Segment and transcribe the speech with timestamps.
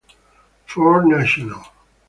[0.65, 1.61] Fort National